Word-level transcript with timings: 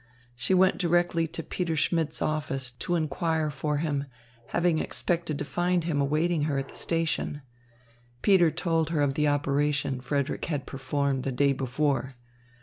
She 0.35 0.55
went 0.55 0.79
directly 0.79 1.27
to 1.27 1.43
Peter 1.43 1.75
Schmidt's 1.75 2.23
office 2.23 2.71
to 2.71 2.95
inquire 2.95 3.51
for 3.51 3.77
him, 3.77 4.05
having 4.47 4.79
expected 4.79 5.37
to 5.37 5.45
find 5.45 5.83
him 5.83 6.01
awaiting 6.01 6.45
her 6.45 6.57
at 6.57 6.69
the 6.69 6.75
station. 6.75 7.43
Peter 8.23 8.49
told 8.49 8.89
her 8.89 9.01
of 9.03 9.13
the 9.13 9.27
operation 9.27 10.01
Frederick 10.01 10.45
had 10.45 10.65
performed 10.65 11.21
the 11.21 11.31
day 11.31 11.53
before. 11.53 12.15